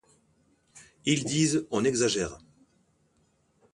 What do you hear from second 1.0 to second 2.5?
Ils disent: on exagère.